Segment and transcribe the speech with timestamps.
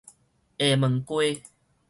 [0.57, 1.43] 廈門街